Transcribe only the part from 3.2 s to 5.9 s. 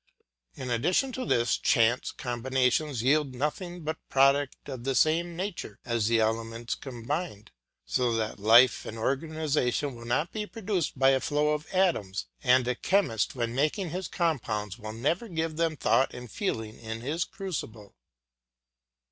nothing but products of the same nature